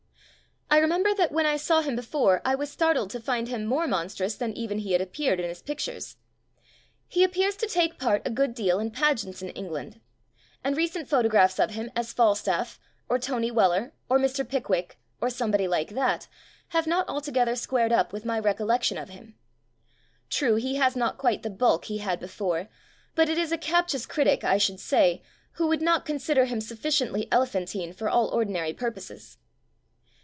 I 0.73 0.77
remember 0.79 1.13
that 1.15 1.33
when 1.33 1.45
I 1.45 1.57
saw 1.57 1.81
him 1.81 1.97
before 1.97 2.41
I 2.45 2.55
was 2.55 2.71
startled 2.71 3.09
to 3.09 3.19
find 3.19 3.49
him 3.49 3.65
more 3.65 3.87
monstrous 3.89 4.35
than 4.35 4.53
even 4.53 4.77
he 4.79 4.93
had 4.93 5.01
appeared 5.01 5.37
in 5.37 5.49
his 5.49 5.61
pictures. 5.61 6.15
He 7.09 7.25
appears 7.25 7.57
to 7.57 7.67
take 7.67 7.99
part 7.99 8.21
a 8.23 8.29
good 8.31 8.55
deal 8.55 8.79
in 8.79 8.89
pageants 8.91 9.41
in 9.41 9.49
England; 9.49 9.99
and 10.63 10.77
recent 10.77 11.09
photographs 11.09 11.59
of 11.59 11.71
him 11.71 11.91
as 11.93 12.13
Falstaff, 12.13 12.79
or 13.09 13.19
Tony 13.19 13.51
Weller, 13.51 13.91
or 14.07 14.17
Mr. 14.17 14.47
Pickwick, 14.47 14.97
or 15.19 15.29
somebody 15.29 15.67
like 15.67 15.89
that, 15.89 16.29
have 16.69 16.87
not 16.87 17.09
altogether 17.09 17.57
squared 17.57 17.91
up 17.91 18.13
with 18.13 18.23
my 18.23 18.39
recollection 18.39 18.97
of 18.97 19.09
MURRAY 19.09 19.17
HILL 19.17 19.25
SEES 19.25 19.33
MR. 19.33 20.27
CHESTERTON 20.29 20.49
25 20.51 20.53
him. 20.53 20.53
True, 20.63 20.69
he 20.71 20.75
has 20.77 20.95
not 20.95 21.17
quite 21.17 21.43
the 21.43 21.49
bulk 21.49 21.85
he 21.85 21.97
had 21.97 22.17
before; 22.21 22.69
but 23.13 23.27
it 23.27 23.37
is 23.37 23.51
a 23.51 23.57
captious 23.57 24.05
critic, 24.05 24.45
I 24.45 24.57
should 24.57 24.79
say» 24.79 25.21
who 25.55 25.67
would 25.67 25.81
not 25.81 26.05
con 26.05 26.17
sider 26.17 26.45
him 26.45 26.61
sufficiently 26.61 27.27
elephantine 27.29 27.91
for 27.91 28.07
all 28.07 28.27
ordinary 28.29 28.71
purposes. 28.71 29.37